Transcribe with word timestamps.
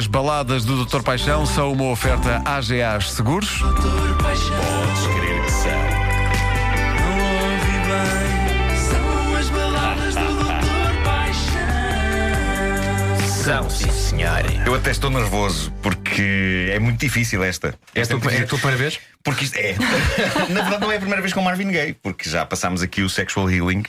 As 0.00 0.06
baladas 0.06 0.64
do 0.64 0.82
Dr. 0.82 1.02
Paixão 1.02 1.44
são 1.44 1.74
uma 1.74 1.84
oferta 1.90 2.40
AGAs 2.46 3.10
Seguros. 3.12 3.58
Podes 3.60 3.82
crer 3.82 5.44
que 5.44 5.50
são. 5.52 5.70
São 8.88 9.36
as 9.36 9.50
baladas 9.50 10.14
do 10.14 10.24
Dr. 10.38 11.04
Paixão. 11.04 11.60
São, 13.44 13.68
sim, 13.68 13.90
senhor. 13.90 14.42
Eu 14.64 14.74
até 14.74 14.90
estou 14.90 15.10
nervoso 15.10 15.70
porque 15.82 15.99
é 16.18 16.78
muito 16.78 16.98
difícil 16.98 17.42
esta. 17.44 17.74
Esta 17.94 18.14
É 18.14 18.42
a 18.42 18.46
tua 18.46 18.58
primeira 18.58 18.76
vez? 18.76 18.98
Porque 19.22 19.44
isto 19.44 19.56
é. 19.56 19.74
Na 20.48 20.62
verdade, 20.62 20.80
não 20.80 20.90
é 20.90 20.96
a 20.96 20.98
primeira 20.98 21.20
vez 21.20 21.34
com 21.34 21.42
Marvin 21.42 21.70
Gaye, 21.70 21.92
porque 21.92 22.28
já 22.28 22.46
passámos 22.46 22.80
aqui 22.82 23.02
o 23.02 23.10
Sexual 23.10 23.50
Healing 23.50 23.82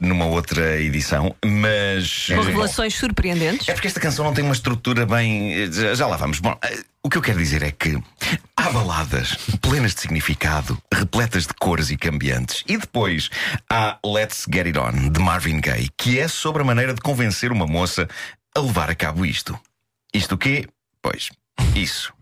numa 0.00 0.24
outra 0.24 0.80
edição, 0.80 1.36
mas. 1.44 2.28
Com 2.28 2.40
revelações 2.40 2.94
surpreendentes. 2.94 3.68
É 3.68 3.74
porque 3.74 3.88
esta 3.88 4.00
canção 4.00 4.24
não 4.24 4.32
tem 4.32 4.42
uma 4.42 4.54
estrutura 4.54 5.04
bem. 5.04 5.70
Já, 5.70 5.94
já 5.94 6.06
lá 6.06 6.16
vamos. 6.16 6.40
Bom, 6.40 6.58
eh, 6.64 6.82
o 7.02 7.10
que 7.10 7.18
eu 7.18 7.22
quero 7.22 7.38
dizer 7.38 7.62
é 7.62 7.70
que 7.70 7.98
há 8.56 8.70
baladas 8.70 9.36
plenas 9.60 9.94
de 9.94 10.00
significado, 10.00 10.80
repletas 10.92 11.46
de 11.46 11.52
cores 11.54 11.90
e 11.90 11.96
cambiantes. 11.96 12.64
E 12.66 12.78
depois 12.78 13.28
há 13.68 13.98
Let's 14.04 14.46
Get 14.50 14.66
It 14.66 14.78
On, 14.78 15.10
de 15.10 15.20
Marvin 15.20 15.60
Gaye, 15.60 15.90
que 15.96 16.18
é 16.18 16.26
sobre 16.26 16.62
a 16.62 16.64
maneira 16.64 16.94
de 16.94 17.00
convencer 17.02 17.52
uma 17.52 17.66
moça 17.66 18.08
a 18.54 18.60
levar 18.60 18.90
a 18.90 18.94
cabo 18.94 19.26
isto. 19.26 19.58
Isto 20.12 20.34
o 20.34 20.38
quê? 20.38 20.66
Pois, 21.02 21.30
isso. 21.74 22.12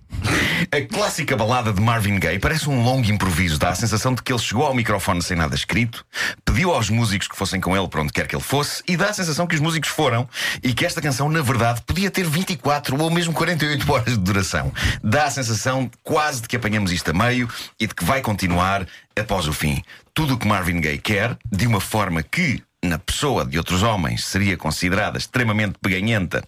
A 0.72 0.80
clássica 0.80 1.36
balada 1.36 1.72
de 1.72 1.80
Marvin 1.80 2.18
Gaye 2.18 2.38
parece 2.38 2.68
um 2.68 2.82
longo 2.82 3.10
improviso. 3.10 3.58
Dá 3.58 3.70
a 3.70 3.74
sensação 3.74 4.14
de 4.14 4.22
que 4.22 4.32
ele 4.32 4.38
chegou 4.38 4.66
ao 4.66 4.74
microfone 4.74 5.22
sem 5.22 5.36
nada 5.36 5.54
escrito, 5.54 6.04
pediu 6.44 6.72
aos 6.72 6.90
músicos 6.90 7.28
que 7.28 7.36
fossem 7.36 7.60
com 7.60 7.76
ele 7.76 7.88
para 7.88 8.02
onde 8.02 8.12
quer 8.12 8.26
que 8.26 8.34
ele 8.34 8.42
fosse, 8.42 8.82
e 8.86 8.96
dá 8.96 9.10
a 9.10 9.12
sensação 9.12 9.46
que 9.46 9.54
os 9.54 9.60
músicos 9.60 9.90
foram 9.90 10.28
e 10.62 10.72
que 10.72 10.84
esta 10.84 11.00
canção, 11.00 11.28
na 11.28 11.40
verdade, 11.40 11.82
podia 11.82 12.10
ter 12.10 12.24
24 12.24 13.00
ou 13.00 13.10
mesmo 13.10 13.32
48 13.32 13.90
horas 13.92 14.12
de 14.14 14.18
duração. 14.18 14.72
Dá 15.02 15.24
a 15.24 15.30
sensação 15.30 15.90
quase 16.02 16.42
de 16.42 16.48
que 16.48 16.56
apanhamos 16.56 16.92
isto 16.92 17.10
a 17.10 17.14
meio 17.14 17.48
e 17.78 17.86
de 17.86 17.94
que 17.94 18.04
vai 18.04 18.20
continuar 18.20 18.86
após 19.18 19.46
o 19.46 19.52
fim. 19.52 19.82
Tudo 20.12 20.34
o 20.34 20.38
que 20.38 20.48
Marvin 20.48 20.80
Gaye 20.80 20.98
quer, 20.98 21.36
de 21.50 21.66
uma 21.66 21.80
forma 21.80 22.22
que, 22.22 22.62
na 22.84 22.98
pessoa 22.98 23.44
de 23.44 23.58
outros 23.58 23.82
homens 23.82 24.24
seria 24.24 24.56
considerada 24.56 25.18
extremamente 25.18 25.78
peganhenta, 25.80 26.42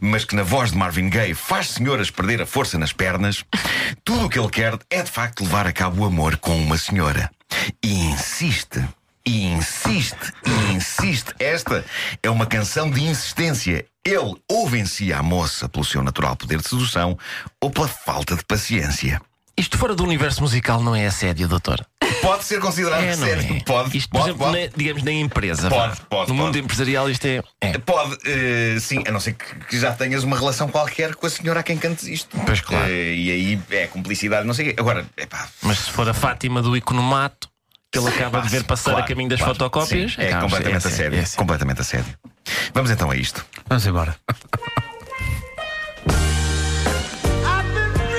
mas 0.00 0.24
que 0.24 0.34
na 0.34 0.42
voz 0.42 0.72
de 0.72 0.76
Marvin 0.76 1.08
Gaye 1.08 1.34
faz 1.34 1.70
senhoras 1.70 2.10
perder 2.10 2.42
a 2.42 2.46
força 2.46 2.78
nas 2.78 2.92
pernas, 2.92 3.44
tudo 4.04 4.26
o 4.26 4.28
que 4.28 4.38
ele 4.38 4.50
quer 4.50 4.78
é 4.90 5.02
de 5.02 5.10
facto 5.10 5.44
levar 5.44 5.66
a 5.66 5.72
cabo 5.72 6.02
o 6.02 6.06
amor 6.06 6.36
com 6.38 6.56
uma 6.56 6.76
senhora. 6.76 7.30
E 7.82 7.92
insiste. 7.92 8.84
E 9.28 9.44
insiste, 9.44 10.32
e 10.46 10.72
insiste. 10.74 11.34
Esta 11.40 11.84
é 12.22 12.30
uma 12.30 12.46
canção 12.46 12.88
de 12.88 13.02
insistência. 13.02 13.84
Ele 14.04 14.36
ou 14.48 14.68
vencia 14.68 15.18
a 15.18 15.22
moça 15.22 15.68
pelo 15.68 15.84
seu 15.84 16.00
natural 16.00 16.36
poder 16.36 16.58
de 16.58 16.68
sedução 16.68 17.18
ou 17.60 17.68
pela 17.68 17.88
falta 17.88 18.36
de 18.36 18.44
paciência. 18.44 19.20
Isto 19.58 19.78
fora 19.78 19.96
do 19.96 20.04
universo 20.04 20.42
musical 20.42 20.80
não 20.80 20.94
é 20.94 21.06
assédio, 21.06 21.48
doutor? 21.48 21.84
Pode 22.26 22.44
ser 22.44 22.60
considerado 22.60 23.02
É, 23.04 23.14
não 23.16 23.24
sério. 23.26 23.56
é? 23.56 23.60
Pode, 23.64 23.96
Isto, 23.96 24.10
por 24.10 24.18
pode, 24.18 24.30
exemplo, 24.30 24.46
pode. 24.46 24.60
na- 24.66 24.72
digamos, 24.76 25.02
na 25.04 25.12
empresa. 25.12 25.68
Pode, 25.68 26.00
pode, 26.10 26.28
No 26.28 26.34
mundo 26.34 26.58
empresarial 26.58 27.08
isto 27.08 27.24
é. 27.26 27.40
é. 27.60 27.78
Pode, 27.78 28.18
eh, 28.26 28.76
sim, 28.80 29.04
a 29.06 29.12
não 29.12 29.20
ser 29.20 29.34
que, 29.34 29.54
que 29.66 29.78
já 29.78 29.92
tenhas 29.92 30.24
uma 30.24 30.36
relação 30.36 30.68
qualquer 30.68 31.14
com 31.14 31.26
a 31.26 31.30
senhora 31.30 31.60
a 31.60 31.62
quem 31.62 31.78
cantes 31.78 32.04
isto. 32.08 32.36
Pois, 32.44 32.60
claro. 32.60 32.84
Eh, 32.90 33.14
e 33.14 33.30
aí 33.30 33.60
é 33.70 33.86
cumplicidade, 33.86 34.44
não 34.46 34.54
sei 34.54 34.70
o 34.70 34.74
quê. 34.74 34.80
Agora, 34.80 35.06
epá, 35.16 35.48
Mas 35.62 35.78
se 35.78 35.90
for 35.92 36.08
a 36.08 36.12
Fátima 36.14 36.60
do 36.60 36.76
Economato, 36.76 37.48
que 37.92 37.98
ele 37.98 38.08
acaba 38.08 38.40
de 38.40 38.48
ver 38.48 38.64
passar 38.64 38.90
claro, 38.90 39.04
a 39.04 39.08
caminho 39.08 39.28
das 39.28 39.38
claro, 39.38 39.54
fotocópias, 39.54 40.14
sim, 40.14 40.20
é 40.22 40.34
completamente 40.34 40.86
a 40.86 40.90
é 40.90 40.92
sério. 40.92 41.18
é 41.18 41.24
sério. 41.24 41.36
completamente 41.38 41.80
a 41.80 41.84
sério. 41.84 42.06
Vamos 42.74 42.90
então 42.90 43.08
a 43.10 43.16
isto. 43.16 43.46
Vamos 43.68 43.86
embora. 43.86 44.16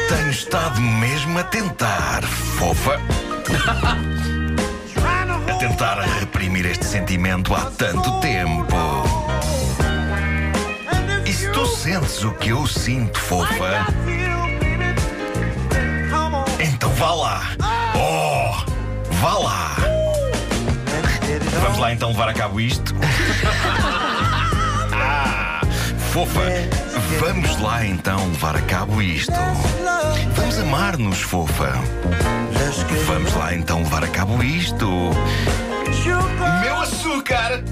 Tenho 0.08 0.30
estado 0.32 0.80
mesmo 0.82 1.38
a 1.40 1.44
tentar, 1.44 2.24
fofa. 2.24 3.00
a 5.50 5.54
tentar 5.60 6.00
reprimir 6.20 6.66
este 6.66 6.86
sentimento 6.86 7.54
há 7.54 7.72
tanto 7.72 8.20
tempo. 8.20 8.76
E 11.26 11.34
se 11.34 11.50
tu 11.52 11.66
sentes 11.66 12.24
o 12.24 12.32
que 12.34 12.50
eu 12.50 12.66
sinto, 12.68 13.18
fofa, 13.20 13.88
então 16.60 16.90
vá 16.92 17.14
lá. 17.14 17.42
Oh, 17.96 18.52
vá 19.16 19.38
lá. 19.38 19.76
Vamos 21.62 21.80
lá 21.80 21.94
então 21.94 22.10
levar 22.10 22.30
a 22.30 22.34
cabo 22.34 22.60
isto. 22.60 22.94
Fofa, 26.18 26.42
vamos 27.20 27.62
lá 27.62 27.86
então 27.86 28.18
levar 28.30 28.56
a 28.56 28.62
cabo 28.64 29.00
isto. 29.04 29.32
Vamos 30.36 30.58
amar-nos, 30.58 31.22
fofa. 31.22 31.72
Vamos 33.06 33.36
lá 33.36 33.54
então 33.54 33.84
levar 33.84 34.04
a 34.04 34.08
cabo 34.08 34.42
isto. 34.42 35.12
Meu 36.64 36.82
açúcar! 36.82 37.64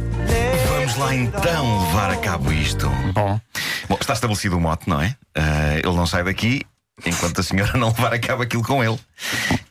Vamos 0.70 0.96
lá 0.96 1.16
então 1.16 1.88
levar 1.88 2.12
a 2.12 2.18
cabo 2.18 2.52
isto. 2.52 2.88
Bom, 3.14 3.42
Bom, 3.90 3.98
está 4.00 4.14
estabelecido 4.14 4.58
o 4.58 4.62
mote, 4.62 4.88
não 4.88 5.02
é? 5.02 5.16
Ah, 5.34 5.80
ele 5.84 5.96
não 5.96 6.06
sai 6.06 6.24
daqui 6.24 6.62
enquanto 7.04 7.42
a 7.42 7.44
senhora 7.44 7.76
não 7.80 7.88
levar 7.88 8.14
a 8.14 8.20
cabo 8.20 8.44
aquilo 8.44 8.62
com 8.62 8.84
ele. 8.84 9.00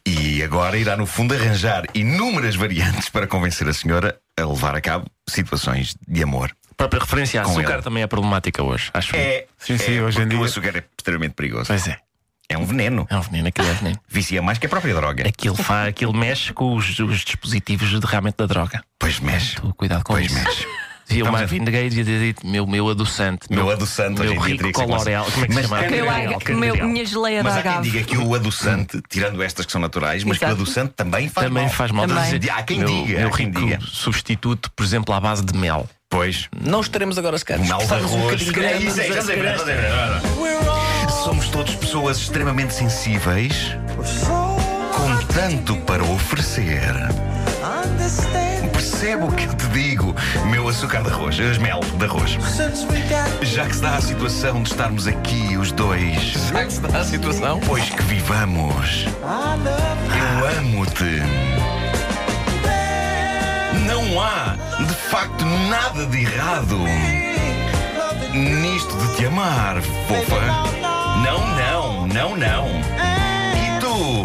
E 0.04 0.42
agora 0.42 0.76
irá, 0.76 0.96
no 0.96 1.06
fundo, 1.06 1.32
arranjar 1.32 1.84
inúmeras 1.94 2.56
variantes 2.56 3.08
para 3.08 3.28
convencer 3.28 3.68
a 3.68 3.72
senhora 3.72 4.18
a 4.36 4.44
levar 4.44 4.74
a 4.74 4.80
cabo 4.80 5.06
situações 5.28 5.94
de 6.08 6.24
amor. 6.24 6.50
A 6.74 6.76
própria 6.76 7.00
referência 7.00 7.40
a 7.40 7.44
Com 7.44 7.52
açúcar 7.52 7.74
ele. 7.74 7.82
também 7.82 8.02
é 8.02 8.06
problemática 8.06 8.62
hoje, 8.62 8.90
acho. 8.92 9.14
É, 9.16 9.46
Sim, 9.58 9.78
sim, 9.78 9.96
é, 9.98 10.02
hoje 10.02 10.18
em 10.18 10.20
porque 10.22 10.34
dia- 10.34 10.40
O 10.40 10.44
açúcar 10.44 10.76
é 10.76 10.84
extremamente 10.98 11.32
perigoso. 11.34 11.66
Pois 11.68 11.86
é. 11.88 11.98
É 12.48 12.58
um 12.58 12.64
veneno. 12.66 13.06
É 13.08 13.16
um 13.16 13.20
veneno, 13.22 13.48
aquilo 13.48 13.66
é 13.68 13.72
veneno. 13.72 13.98
Vicia 14.08 14.42
mais 14.42 14.58
que 14.58 14.66
a 14.66 14.68
própria 14.68 14.94
droga. 14.94 15.26
Aquilo, 15.26 15.56
fa, 15.56 15.86
aquilo 15.86 16.12
mexe 16.12 16.52
com 16.52 16.74
os, 16.74 16.98
os 16.98 17.20
dispositivos 17.24 17.88
de 17.88 17.98
derramamento 18.00 18.36
da 18.38 18.52
droga. 18.52 18.82
Pois 18.98 19.18
mexe. 19.20 19.56
Tu, 19.56 19.72
cuidado 19.74 20.02
com 20.04 20.12
Pois 20.14 20.26
isso. 20.26 20.34
mexe. 20.34 20.66
E 21.10 21.20
o 21.20 21.26
Vamos 21.26 21.40
Marvin 21.40 21.62
Gaye 21.64 21.90
devia 21.90 22.02
ter 22.06 22.18
dito 22.18 22.46
meu, 22.46 22.66
meu 22.66 22.88
adoçante. 22.88 23.46
Meu 23.50 23.70
adoçante, 23.70 24.22
hoje 24.22 24.30
Meu 24.30 24.32
em 24.32 24.38
dia 24.38 24.46
rico 24.46 24.56
teria 24.56 24.72
que 24.72 24.78
ser 24.80 24.86
coloreal. 24.86 25.24
Como 25.30 25.44
é 25.44 25.48
que 25.48 25.52
se 25.52 25.60
Mas 25.60 25.68
chama? 25.68 25.76
Meu, 25.82 26.06
Candereal, 26.06 26.36
aga- 26.40 26.54
meu- 26.54 26.88
minha 26.88 27.04
geleia 27.04 27.42
Mas 27.44 27.52
da 27.52 27.58
há 27.58 27.62
quem 27.62 27.72
agave. 27.72 27.90
diga 27.90 28.04
que 28.06 28.16
o 28.16 28.34
adoçante, 28.34 29.02
tirando 29.10 29.42
estas 29.42 29.66
que 29.66 29.72
são 29.72 29.82
naturais, 29.82 30.24
mas 30.24 30.38
que 30.38 30.44
o 30.44 30.48
Exato. 30.48 30.62
adoçante 30.62 30.94
também 30.96 31.28
faz 31.28 31.46
Também 31.46 31.64
mal. 31.64 31.72
faz 31.74 31.90
mal. 31.90 32.06
Também. 32.08 32.40
Há 32.50 32.62
quem 32.62 32.78
meu, 32.78 32.88
diga, 32.88 33.18
Meu 33.18 33.28
há 33.28 33.36
quem 33.36 33.46
rico 33.48 33.60
diga. 33.60 33.78
substituto, 33.82 34.70
por 34.74 34.82
exemplo, 34.82 35.14
à 35.14 35.20
base 35.20 35.44
de 35.44 35.54
mel. 35.54 35.86
Pois. 36.14 36.48
Não 36.64 36.80
estaremos 36.80 37.19
agora 37.19 37.36
sequer. 37.36 37.58
Mel 37.58 37.78
de 37.78 37.92
um 37.92 37.97
arroz. 37.97 38.42
Somos 41.25 41.48
todos 41.48 41.75
pessoas 41.75 42.19
extremamente 42.19 42.72
sensíveis, 42.72 43.76
com 44.94 45.16
tanto 45.34 45.76
para 45.78 46.04
oferecer. 46.04 46.92
Percebe 48.72 49.25
o 49.25 49.32
que 49.32 49.44
eu 49.44 49.54
te 49.54 49.66
digo, 49.69 50.14
meu 50.47 50.69
açúcar 50.69 51.02
de 51.02 51.10
arroz, 51.10 51.41
as 51.41 51.58
mel 51.58 51.80
de 51.98 52.04
arroz. 52.04 52.38
Já 53.42 53.66
que 53.66 53.75
se 53.75 53.82
dá 53.82 53.96
a 53.96 54.00
situação 54.00 54.62
de 54.62 54.69
estarmos 54.69 55.08
aqui 55.08 55.56
os 55.56 55.72
dois, 55.72 56.34
Será 56.34 56.64
que 56.64 56.72
se 56.75 56.81
dá 56.81 57.00
a 57.00 57.04
situação? 57.04 57.58
pois 57.66 57.91
que 57.91 58.02
vivamos, 58.04 59.06
eu 59.20 60.58
amo-te. 60.60 61.73
Não 63.86 64.20
há, 64.20 64.56
de 64.78 64.94
facto, 65.10 65.44
nada 65.44 66.06
de 66.06 66.22
errado 66.22 66.78
nisto 68.32 68.96
de 68.96 69.16
te 69.16 69.26
amar, 69.26 69.76
fofa. 70.08 70.40
Não, 71.22 71.46
não, 71.56 72.06
não, 72.08 72.36
não. 72.36 72.66
E 73.54 73.80
tu, 73.80 74.24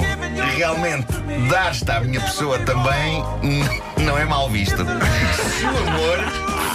realmente, 0.57 1.07
dar-te 1.49 1.91
à 1.91 1.99
minha 1.99 2.19
pessoa 2.21 2.57
também 2.59 3.23
não 4.03 4.17
é 4.17 4.25
mal 4.25 4.49
visto. 4.49 4.77
Se 4.77 5.63
o 5.65 5.69
amor 5.69 6.17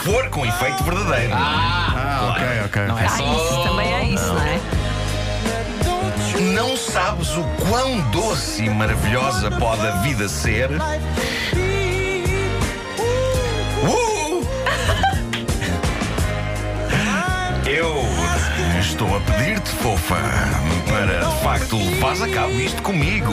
for 0.04 0.28
com 0.30 0.46
efeito 0.46 0.84
verdadeiro. 0.84 1.32
ah, 1.34 2.30
ok, 2.36 2.46
ok. 2.66 2.82
Não 2.86 2.98
é 2.98 3.04
Ah, 3.06 3.08
só. 3.08 3.24
isso 3.34 3.62
também 3.68 3.92
é 3.94 4.04
isso, 4.04 4.26
não 4.32 4.42
é? 4.42 4.60
Não 6.54 6.76
sabes 6.76 7.30
o 7.36 7.42
quão 7.68 8.00
doce 8.10 8.64
e 8.64 8.70
maravilhosa 8.70 9.50
pode 9.52 9.86
a 9.86 9.92
vida 10.02 10.28
ser. 10.28 10.68
Estou 18.94 19.16
a 19.16 19.20
pedir-te, 19.22 19.70
fofa, 19.70 20.14
para 20.86 21.18
de 21.18 21.42
facto 21.42 21.76
levares 21.76 22.22
a 22.22 22.28
cabo 22.28 22.52
isto 22.52 22.80
comigo. 22.80 23.32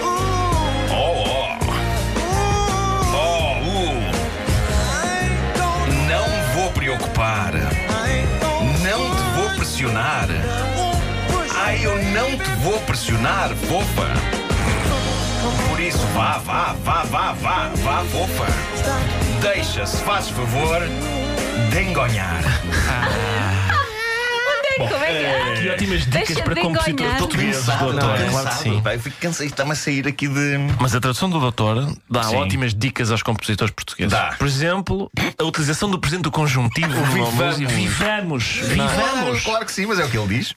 Oh, 0.00 0.94
oh. 0.94 1.48
Oh, 3.14 3.58
uh. 3.60 4.00
Não 6.08 6.26
vou 6.54 6.72
preocupar. 6.72 7.52
Não 8.82 9.10
te 9.14 9.22
vou 9.36 9.50
pressionar. 9.56 10.28
Ai, 11.56 11.84
eu 11.84 12.02
não 12.04 12.30
te 12.30 12.50
vou 12.62 12.80
pressionar, 12.80 13.50
fofa. 13.68 14.08
Por 15.68 15.78
isso, 15.78 16.06
vá, 16.14 16.38
vá, 16.38 16.74
vá, 16.82 17.02
vá, 17.02 17.32
vá, 17.34 17.70
vá, 17.82 18.02
fofa. 18.04 18.46
Deixa, 19.42 19.84
se 19.84 19.98
fazes 20.04 20.30
favor, 20.30 20.80
de 21.70 21.82
engonhar. 21.82 22.42
Como 24.76 25.04
é 25.04 25.06
que 25.58 25.66
é? 25.68 25.72
ótimas 25.72 26.00
dicas 26.04 26.26
Deixa 26.26 26.42
para 26.42 26.54
de 26.54 26.60
compositores 26.60 27.12
portugueses, 27.18 27.56
Cansado, 27.66 27.92
doutor. 27.92 28.14
estou 28.14 28.30
Claro 28.30 28.34
que 28.34 28.34
cansado. 28.54 28.62
sim. 28.62 28.80
pá, 28.82 28.94
eu 28.94 29.00
fico 29.00 29.16
cansado. 29.20 29.46
Está-me 29.46 29.72
a 29.72 29.74
sair 29.74 30.06
aqui 30.08 30.28
de. 30.28 30.58
Mas 30.80 30.94
a 30.94 31.00
tradução 31.00 31.30
do 31.30 31.38
doutor 31.40 31.96
dá 32.10 32.22
Sim. 32.24 32.36
ótimas 32.36 32.74
dicas 32.74 33.10
aos 33.10 33.22
compositores 33.22 33.72
portugueses. 33.74 34.12
Dá. 34.12 34.34
Por 34.38 34.46
exemplo, 34.46 35.10
a 35.38 35.44
utilização 35.44 35.90
do 35.90 35.98
presente 35.98 36.22
do 36.22 36.30
conjuntivo 36.30 36.88
numa 36.94 37.06
vivamos. 37.30 37.58
música. 37.58 37.68
Vivamos! 37.74 38.44
Claro, 38.58 38.68
Vivamos! 38.74 39.42
claro 39.42 39.64
que 39.66 39.72
sim, 39.72 39.86
mas 39.86 39.98
é 39.98 40.04
o 40.04 40.08
que 40.10 40.18
ele 40.18 40.28
diz. 40.28 40.54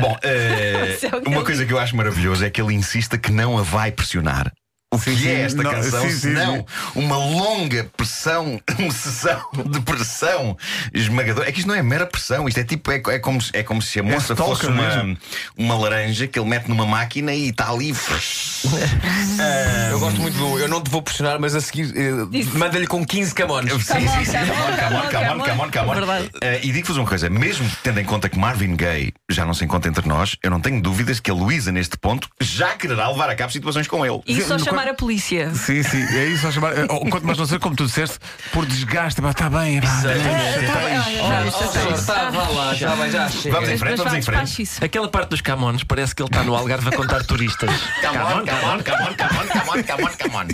Bom, 0.00 0.16
eh, 0.22 0.94
Isso 0.96 1.06
é 1.06 1.08
o 1.16 1.20
que 1.20 1.28
uma 1.28 1.36
ele 1.38 1.44
coisa 1.44 1.64
que 1.66 1.72
eu 1.72 1.78
acho 1.78 1.96
maravilhoso 1.96 2.44
é 2.44 2.50
que 2.50 2.60
ele 2.60 2.74
insista 2.74 3.16
que 3.18 3.30
não 3.32 3.58
a 3.58 3.62
vai 3.62 3.90
pressionar. 3.92 4.52
O 4.92 4.98
que 4.98 5.16
sim, 5.16 5.26
é 5.28 5.40
esta 5.42 5.62
não, 5.62 5.70
canção, 5.70 6.02
sim, 6.02 6.10
sim, 6.10 6.18
senão 6.20 6.56
sim. 6.56 6.64
uma 6.94 7.16
longa 7.16 7.90
pressão, 7.96 8.60
uma 8.78 8.90
sessão 8.92 9.40
de 9.66 9.80
pressão 9.80 10.56
esmagadora? 10.92 11.48
É 11.48 11.52
que 11.52 11.58
isto 11.60 11.68
não 11.68 11.74
é 11.74 11.82
mera 11.82 12.06
pressão, 12.06 12.46
isto 12.46 12.60
é 12.60 12.64
tipo, 12.64 12.90
é, 12.92 13.02
é 13.08 13.18
como, 13.18 13.40
se- 13.40 13.50
é 13.54 13.62
como 13.62 13.80
se 13.80 13.98
a 13.98 14.02
moça 14.02 14.34
stalker 14.34 14.44
fosse 14.44 14.66
uma, 14.66 14.82
mesmo. 14.96 15.18
uma 15.56 15.74
laranja 15.78 16.26
que 16.26 16.38
ele 16.38 16.48
mete 16.48 16.68
numa 16.68 16.84
máquina 16.86 17.32
e 17.34 17.48
está 17.48 17.70
ali. 17.70 17.92
Eu 19.90 19.98
gosto 19.98 20.20
muito 20.20 20.36
do. 20.36 20.58
Eu 20.58 20.68
não 20.68 20.80
te 20.82 20.90
vou 20.90 21.02
pressionar, 21.02 21.38
mas 21.40 21.54
a 21.54 21.60
seguir 21.60 21.92
Isso. 22.32 22.56
manda-lhe 22.58 22.86
com 22.86 23.04
15 23.04 23.34
camones. 23.34 23.72
Sim, 23.72 23.82
sim, 24.08 24.24
sim. 24.24 24.36
E 26.62 26.72
digo-vos 26.72 26.96
uma 26.96 27.06
coisa: 27.06 27.28
mesmo 27.30 27.68
tendo 27.82 28.00
em 28.00 28.04
conta 28.04 28.28
que 28.28 28.38
Marvin 28.38 28.76
Gaye 28.76 29.12
já 29.30 29.44
não 29.44 29.54
se 29.54 29.64
encontra 29.64 29.88
entre 29.90 30.06
nós, 30.08 30.36
eu 30.42 30.50
não 30.50 30.60
tenho 30.60 30.80
dúvidas 30.80 31.20
que 31.20 31.30
a 31.30 31.34
Luísa, 31.34 31.72
neste 31.72 31.96
ponto, 31.96 32.28
já 32.40 32.74
quererá 32.74 33.08
levar 33.08 33.30
a 33.30 33.34
cabo 33.34 33.52
situações 33.52 33.86
com 33.88 34.04
ele. 34.04 34.20
E 34.26 34.40
só 34.42 34.56
No 34.56 34.64
chamar 34.82 34.88
a 34.88 34.94
polícia. 34.94 35.54
Sim, 35.54 35.82
sim, 35.82 36.02
é 36.02 36.26
isso 36.26 36.46
a 36.46 36.50
chamar. 36.50 36.72
Ou 36.90 37.08
Quanto 37.08 37.26
mais 37.26 37.38
não 37.38 37.46
ser, 37.46 37.58
como 37.58 37.76
tu 37.76 37.86
disseste, 37.86 38.18
por 38.52 38.66
desgaste, 38.66 39.20
está 39.24 39.48
bem, 39.48 39.78
Está, 41.94 42.30
vá 42.30 42.48
lá, 42.48 42.74
já 42.74 42.94
vai, 42.94 43.10
já 43.10 43.28
chega. 43.28 43.54
Vamos 43.54 43.70
em 43.70 43.78
frente, 43.78 43.96
vamos 43.98 44.14
em 44.14 44.22
frente. 44.22 44.84
Aquela 44.84 45.08
parte 45.08 45.30
dos 45.30 45.40
Camões 45.40 45.84
parece 45.84 46.14
que 46.14 46.22
ele 46.22 46.28
está 46.28 46.42
no 46.42 46.54
Algarve 46.54 46.88
a 46.88 46.92
contar 46.92 47.24
turistas. 47.24 47.70
Come 48.02 48.18
on, 48.18 48.44
come 48.44 48.64
on, 48.64 48.82
come 48.82 49.02
on, 49.02 49.14
come 49.14 49.38
on, 49.38 49.46
come 49.48 49.70
on, 49.70 49.82
come 49.82 50.04
on, 50.04 50.10
come 50.18 50.36
on. 50.36 50.48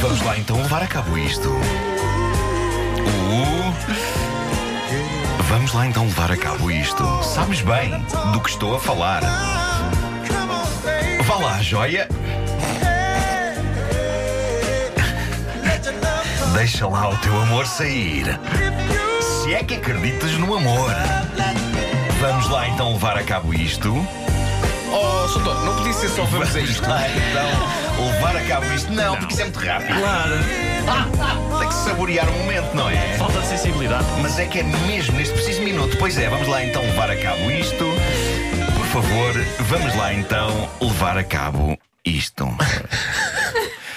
Vamos 0.00 0.22
lá 0.22 0.38
então 0.38 0.56
levar 0.56 0.82
a 0.82 0.86
cabo 0.86 1.18
isto. 1.18 1.48
Uh. 1.48 1.60
Vamos 5.48 5.72
lá 5.72 5.86
então 5.86 6.04
levar 6.04 6.30
a 6.30 6.36
cabo 6.36 6.70
isto. 6.70 7.04
Sabes 7.22 7.60
bem 7.62 7.90
do 8.32 8.40
que 8.40 8.50
estou 8.50 8.76
a 8.76 8.80
falar. 8.80 9.59
Lá, 11.40 11.62
joia. 11.62 12.06
Deixa 16.54 16.86
lá 16.86 17.08
o 17.08 17.16
teu 17.16 17.34
amor 17.40 17.66
sair. 17.66 18.38
Se 19.20 19.54
é 19.54 19.64
que 19.64 19.74
acreditas 19.74 20.32
no 20.32 20.54
amor. 20.54 20.90
Vamos 22.20 22.48
lá 22.50 22.68
então 22.68 22.92
levar 22.92 23.16
a 23.16 23.22
cabo 23.22 23.54
isto. 23.54 24.06
Oh, 24.92 25.28
Soutor, 25.28 25.64
não 25.64 25.76
podia 25.76 25.94
ser 25.94 26.10
só 26.10 26.24
vamos 26.24 26.54
a 26.54 26.60
isto. 26.60 26.86
lá 26.86 27.00
então 27.08 28.06
levar 28.06 28.36
a 28.36 28.44
cabo 28.44 28.66
isto. 28.74 28.92
Não, 28.92 29.16
porque 29.16 29.32
isso 29.32 29.40
é 29.40 29.44
muito 29.44 29.60
rápido. 29.60 29.98
Claro. 29.98 31.58
Tem 31.58 31.68
que 31.68 31.74
saborear 31.74 32.28
o 32.28 32.32
momento, 32.32 32.74
não 32.74 32.90
é? 32.90 33.16
Falta 33.16 33.40
de 33.40 33.46
sensibilidade. 33.46 34.04
Mas 34.20 34.38
é 34.38 34.44
que 34.44 34.58
é 34.58 34.62
mesmo 34.62 35.16
neste 35.16 35.32
preciso 35.32 35.62
minuto. 35.62 35.96
Pois 35.98 36.18
é, 36.18 36.28
vamos 36.28 36.48
lá 36.48 36.62
então 36.62 36.82
levar 36.82 37.10
a 37.10 37.16
cabo 37.16 37.50
isto. 37.50 37.86
Por 38.92 39.02
favor, 39.02 39.32
vamos 39.60 39.94
lá 39.96 40.12
então 40.12 40.68
levar 40.80 41.16
a 41.16 41.22
cabo 41.24 41.78
isto. 42.04 42.46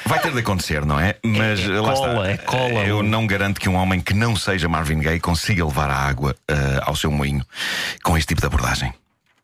Vai 0.05 0.19
ter 0.19 0.31
de 0.31 0.39
acontecer, 0.39 0.85
não 0.85 0.99
é? 0.99 1.15
Mas 1.23 1.61
É 1.61 1.79
lá 1.79 1.93
cola, 1.93 2.31
está. 2.31 2.43
é 2.43 2.45
cola. 2.45 2.85
Eu 2.85 3.01
não 3.01 3.25
garanto 3.25 3.59
que 3.59 3.67
um 3.67 3.75
homem 3.75 3.99
que 3.99 4.13
não 4.13 4.35
seja 4.35 4.67
Marvin 4.69 4.99
Gaye 4.99 5.19
consiga 5.19 5.65
levar 5.65 5.89
a 5.89 5.95
água 5.95 6.35
eh, 6.47 6.79
ao 6.83 6.95
seu 6.95 7.09
moinho 7.11 7.43
com 8.03 8.15
este 8.17 8.27
tipo 8.29 8.41
de 8.41 8.47
abordagem. 8.47 8.93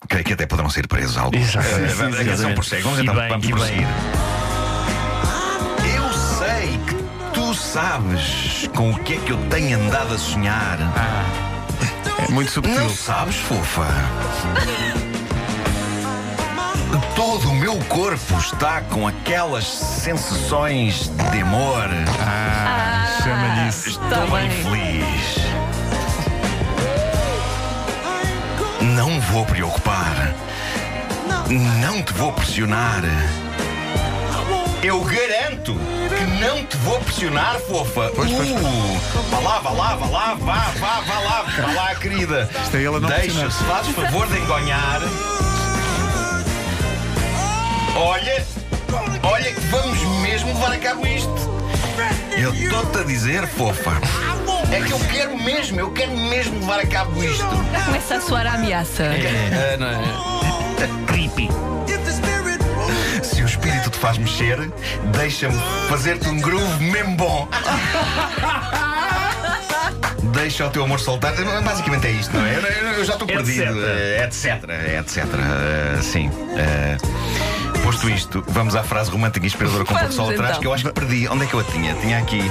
Creio 0.07 0.23
que 0.23 0.33
até 0.33 0.45
poderão 0.45 0.69
ser 0.69 0.87
presos 0.87 1.17
alguns. 1.17 1.49
A 1.55 1.61
canção 1.63 1.79
Exatamente. 1.83 2.53
prossegue. 2.55 2.83
Vamos 2.83 2.99
então 2.99 3.15
bem, 3.15 3.29
vamos 3.29 3.45
e 3.45 3.47
bem. 3.47 3.57
prosseguir. 3.57 3.87
Eu 5.95 6.13
sei 6.13 6.77
que 6.87 7.33
tu 7.33 7.53
sabes 7.55 8.69
com 8.75 8.91
o 8.91 8.99
que 8.99 9.13
é 9.13 9.17
que 9.17 9.31
eu 9.31 9.37
tenho 9.49 9.79
andado 9.79 10.13
a 10.13 10.17
sonhar. 10.17 10.77
É 12.27 12.31
muito 12.31 12.51
subtil. 12.51 12.75
Não 12.75 12.89
sabes, 12.89 13.35
fofa? 13.37 13.87
Meu 17.69 17.77
corpo 17.85 18.35
está 18.39 18.81
com 18.81 19.07
aquelas 19.07 19.63
sensações 19.63 21.07
de 21.07 21.41
amor. 21.41 21.85
Ah, 22.19 23.19
chama-lhe 23.21 23.69
isso. 23.69 23.89
Estou 23.89 24.09
Tá 24.09 24.25
bem 24.25 24.49
feliz. 24.49 25.35
Não 28.81 29.21
vou 29.21 29.45
preocupar. 29.45 30.33
Não 31.79 32.01
te 32.01 32.11
vou 32.13 32.33
pressionar. 32.33 33.03
Eu 34.81 35.03
garanto 35.03 35.75
que 35.75 36.43
não 36.43 36.65
te 36.65 36.75
vou 36.77 36.99
pressionar, 37.01 37.59
fofa. 37.59 38.11
Pois, 38.15 38.31
pois. 38.31 38.49
Uh, 38.49 38.99
vá 39.29 39.39
lá, 39.41 39.59
vá 39.59 39.69
lá, 39.69 39.95
vá 39.95 40.05
lá, 40.07 40.33
vá, 40.33 40.71
vá, 40.79 41.01
vá 41.01 41.19
lá, 41.19 41.41
vá 41.43 41.71
lá, 41.71 41.95
querida. 41.95 42.49
Isto 42.63 42.77
é 42.77 42.79
ele 42.79 42.95
a 42.95 42.99
não 42.99 43.09
Deixa, 43.09 43.21
pressionar. 43.25 43.51
se 43.51 43.63
fazes 43.65 43.95
favor 43.95 44.25
de 44.25 44.39
engonhar. 44.39 45.01
Olha, 47.99 48.45
olha 49.23 49.51
que 49.53 49.59
vamos 49.59 49.99
mesmo 50.21 50.47
levar 50.53 50.71
a 50.71 50.77
cabo 50.77 51.05
isto. 51.05 51.35
Eu 52.37 52.53
estou-te 52.53 52.97
a 52.99 53.03
dizer, 53.03 53.45
fofa. 53.45 53.91
É 54.71 54.79
que 54.81 54.93
eu 54.93 54.99
quero 55.11 55.37
mesmo, 55.37 55.81
eu 55.81 55.91
quero 55.91 56.15
mesmo 56.15 56.59
levar 56.61 56.79
a 56.79 56.87
cabo 56.87 57.21
isto. 57.21 57.45
Começa 57.85 58.15
a 58.15 58.21
soar 58.21 58.47
a 58.47 58.53
ameaça. 58.53 59.03
É, 59.03 59.75
não 59.77 59.87
é? 59.87 61.05
Creepy. 61.07 61.49
Se 63.21 63.41
o 63.43 63.45
espírito 63.45 63.89
te 63.89 63.97
faz 63.97 64.17
mexer, 64.17 64.71
deixa-me 65.11 65.59
fazer-te 65.89 66.29
um 66.29 66.39
groove 66.39 66.81
mesmo 66.81 67.17
bom. 67.17 67.49
Deixa 70.31 70.67
o 70.67 70.69
teu 70.69 70.85
amor 70.85 71.01
soltar. 71.01 71.33
Basicamente 71.65 72.07
é 72.07 72.11
isto, 72.11 72.33
não 72.33 72.45
é? 72.45 72.55
Eu, 72.97 73.03
já 73.03 73.13
estou 73.13 73.27
Etc. 73.29 73.43
perdido. 73.43 73.85
Eh, 73.85 74.23
Etc. 74.23 74.45
Etc. 74.99 75.17
Eh, 75.17 76.01
sim. 76.01 76.31
Posto 77.83 78.09
isto, 78.09 78.43
vamos 78.47 78.75
à 78.75 78.83
frase 78.83 79.09
romântica 79.09 79.45
e 79.45 79.47
inspiradora 79.47 79.83
com 79.85 79.93
o 79.93 79.97
Vamos, 79.97 80.15
sol 80.15 80.29
atrás, 80.29 80.49
então. 80.51 80.61
que 80.61 80.67
eu 80.67 80.73
acho 80.73 80.85
que 80.85 80.91
perdi. 80.93 81.27
Onde 81.27 81.43
é 81.45 81.47
que 81.47 81.53
eu 81.53 81.59
a 81.59 81.63
tinha? 81.63 81.93
Tinha 81.95 82.17
aqui. 82.19 82.41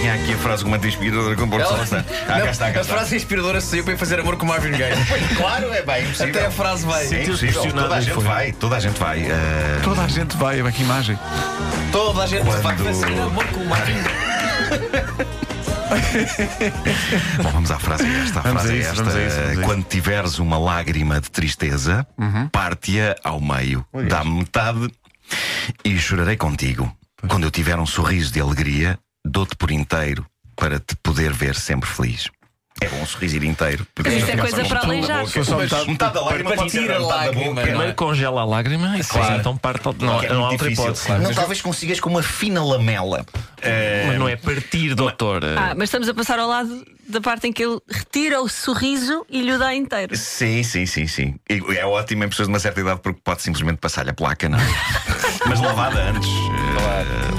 Tinha 0.00 0.14
aqui 0.14 0.34
a 0.34 0.36
frase 0.36 0.62
romântica 0.64 0.86
e 0.88 0.90
inspiradora 0.90 1.34
com 1.34 1.44
o 1.44 1.48
Porto 1.48 1.66
Sol 1.66 1.80
atrás. 1.80 2.04
Ah, 2.28 2.40
cá 2.40 2.50
está, 2.50 2.70
cá 2.72 2.78
a 2.78 2.82
está. 2.82 2.94
frase 2.94 3.16
inspiradora 3.16 3.60
saiu 3.60 3.82
para 3.84 3.94
ir 3.94 3.96
fazer 3.96 4.20
amor 4.20 4.36
com 4.36 4.44
Marvin 4.46 4.72
Gaye. 4.72 4.94
Claro, 5.36 5.72
é 5.72 5.82
bem 5.82 6.04
impossível. 6.04 6.34
Até 6.34 6.46
a 6.46 6.50
frase 6.50 6.84
vai. 6.86 7.06
É 7.06 7.22
impossível. 7.24 7.72
Toda 7.72 7.94
a 7.94 8.00
gente 8.00 8.14
foi. 8.14 8.24
vai, 8.24 8.52
toda 8.52 8.76
a 8.76 8.80
gente 8.80 8.98
vai. 8.98 9.20
Eh, 9.22 9.80
Toda 9.82 10.02
a 10.02 10.08
gente 10.08 10.36
vai, 10.36 10.60
olha 10.60 10.70
que 10.72 10.82
imagem. 10.82 11.18
Toda 11.90 12.22
a 12.22 12.26
gente 12.26 12.44
vai 12.44 12.60
Quando- 12.60 12.84
fazer 12.84 13.06
amor 13.18 13.44
com 13.46 13.60
o 13.60 13.66
Marvin 13.68 13.94
Gaye. 13.94 15.24
Bom, 17.42 17.50
vamos 17.50 17.70
à 17.70 17.78
frase 17.78 18.04
esta. 18.06 18.40
A 18.40 18.42
Vamos 18.42 18.62
frase 18.62 18.72
a 18.72 18.76
é 18.76 18.80
isso, 18.80 18.90
esta. 18.90 19.02
vamos 19.02 19.14
a 19.16 19.26
isso, 19.26 19.36
vamos 19.36 19.58
a. 19.58 19.62
Quando 19.62 19.84
tiveres 19.84 20.38
uma 20.38 20.58
lágrima 20.58 21.20
de 21.20 21.30
tristeza, 21.30 22.06
parte-a 22.52 23.16
ao 23.22 23.40
meio, 23.40 23.84
dá-me 24.08 24.38
metade 24.38 24.90
e 25.84 25.98
chorarei 25.98 26.36
contigo. 26.36 26.90
Quando 27.28 27.44
eu 27.44 27.50
tiver 27.50 27.78
um 27.78 27.86
sorriso 27.86 28.32
de 28.32 28.40
alegria, 28.40 28.98
dou-te 29.24 29.56
por 29.56 29.70
inteiro 29.70 30.26
para 30.56 30.78
te 30.78 30.94
poder 31.02 31.32
ver 31.32 31.54
sempre 31.54 31.88
feliz. 31.88 32.28
É 32.80 32.88
bom 32.88 33.00
um 33.00 33.06
sorriso 33.06 33.36
ir 33.36 33.44
inteiro. 33.44 33.86
porque 33.94 34.10
Isto 34.10 34.26
se 34.26 34.32
é 34.32 34.36
coisa 34.36 34.64
para 34.64 34.80
aleijar. 34.80 35.24
metade- 35.24 35.88
metade 35.88 36.14
da 36.14 36.20
lágrima 36.22 36.50
para 36.50 36.56
pode 36.58 36.70
ser 36.72 36.80
tirar 36.80 36.96
a 36.96 36.98
metade 37.00 37.08
da 37.08 37.16
lágrima, 37.24 37.44
boca. 37.44 37.54
não 37.54 37.62
é? 37.62 37.64
Primeiro 37.66 37.94
congela 37.94 38.40
a 38.40 38.44
lágrima 38.44 38.98
e 38.98 39.04
Claro. 39.04 39.36
então 39.36 39.56
parte. 39.56 39.86
ao- 39.86 39.94
Não, 39.94 40.20
é 40.22 40.28
não 40.28 40.44
há 40.46 40.50
outra 40.50 40.68
difícil. 40.68 40.92
hipótese. 40.92 41.22
Não, 41.22 41.32
talvez 41.32 41.62
consigas 41.62 42.00
com 42.00 42.10
uma 42.10 42.22
fina 42.22 42.64
lamela. 42.64 43.24
Eh, 43.62 44.04
Mas 44.08 44.18
não 44.18 44.28
é 44.28 44.34
partir, 44.36 44.94
doutor. 44.94 45.42
Ah, 45.56 45.72
mas 45.76 45.84
estamos 45.84 46.08
a 46.08 46.14
passar 46.14 46.38
ao 46.40 46.48
lado 46.48 46.84
da 47.08 47.20
parte 47.20 47.46
em 47.46 47.52
que 47.52 47.62
ele 47.64 47.78
retira 47.88 48.40
o 48.42 48.48
sorriso 48.48 49.24
e 49.30 49.40
lhe 49.40 49.52
o 49.52 49.58
dá 49.58 49.72
inteiro. 49.74 50.16
Sim, 50.16 50.62
sim, 50.64 50.84
sim, 50.84 51.06
sim. 51.06 51.36
E 51.48 51.62
É 51.78 51.86
ótimo 51.86 52.24
em 52.24 52.28
pessoas 52.28 52.48
de 52.48 52.52
uma 52.52 52.58
certa 52.58 52.80
idade 52.80 53.00
porque 53.02 53.20
pode 53.22 53.40
simplesmente 53.40 53.78
passar-lhe 53.78 54.10
a 54.10 54.14
placa, 54.14 54.48
não 54.48 54.58
é? 54.58 54.62
Mas 55.46 55.60
lavada 55.60 56.10
antes. 56.10 56.28
eh, 56.28 56.74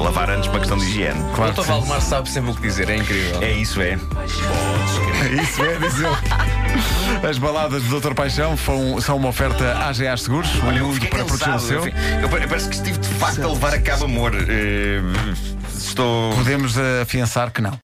lavar 0.05 0.29
antes 0.29 0.47
para 0.47 0.59
questão 0.59 0.77
de 0.77 0.85
higiene. 0.85 1.19
O 1.19 1.51
Dr. 1.51 1.61
Valdemar 1.63 1.99
sabe 2.01 2.29
sempre 2.29 2.51
o 2.51 2.55
que 2.55 2.61
dizer, 2.61 2.89
é 2.89 2.97
incrível. 2.97 3.41
É 3.41 3.51
isso, 3.51 3.81
é. 3.81 3.97
Isso 5.41 5.63
é, 5.65 5.77
diz 5.79 5.95
ele. 5.99 7.27
As 7.27 7.37
baladas 7.39 7.81
do 7.83 7.89
Doutor 7.89 8.13
Paixão 8.13 8.55
são, 8.57 9.01
são 9.01 9.17
uma 9.17 9.29
oferta 9.29 9.73
AGA 9.79 10.15
Seguros, 10.17 10.53
um 10.61 10.67
Olha, 10.67 10.83
mundo 10.83 11.05
para 11.07 11.25
proteger 11.25 11.55
o 11.55 11.59
seu. 11.59 11.87
Eu, 11.87 11.93
eu 12.21 12.29
pa- 12.29 12.37
eu 12.37 12.47
parece 12.47 12.69
que 12.69 12.75
estive 12.75 12.97
de 12.99 13.07
facto 13.07 13.41
a 13.43 13.47
levar 13.47 13.73
a 13.73 13.81
cabo 13.81 14.05
amor. 14.05 14.33
Eh, 14.35 15.01
estou. 15.75 16.33
Podemos 16.35 16.75
afiançar 17.01 17.49
que 17.51 17.61
não. 17.61 17.71